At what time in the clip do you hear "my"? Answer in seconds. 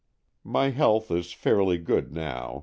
0.43-0.71